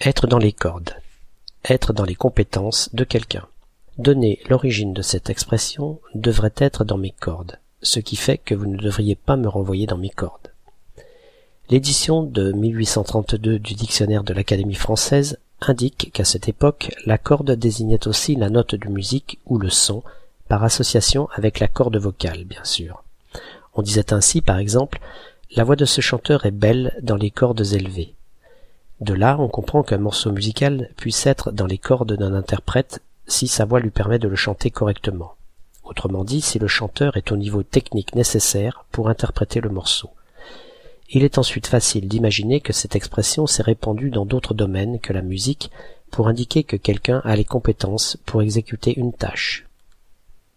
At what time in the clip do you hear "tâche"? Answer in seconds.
49.12-49.67